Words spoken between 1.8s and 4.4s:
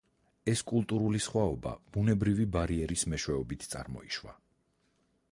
ბუნებრივი ბარიერის მეშვეობით წარმოიშვა.